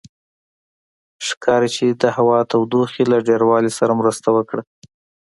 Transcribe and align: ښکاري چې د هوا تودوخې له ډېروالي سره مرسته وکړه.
ښکاري 1.27 1.69
چې 1.75 1.85
د 2.01 2.03
هوا 2.17 2.39
تودوخې 2.51 3.03
له 3.11 3.17
ډېروالي 3.27 3.71
سره 3.79 3.97
مرسته 4.01 4.29
وکړه. 4.37 4.61